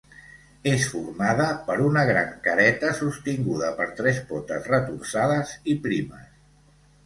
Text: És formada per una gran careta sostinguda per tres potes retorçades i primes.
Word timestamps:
És 0.69 0.85
formada 0.93 1.45
per 1.67 1.75
una 1.89 2.05
gran 2.11 2.33
careta 2.49 2.95
sostinguda 3.01 3.71
per 3.83 3.89
tres 4.03 4.25
potes 4.33 4.73
retorçades 4.75 5.57
i 5.75 5.81
primes. 5.89 6.29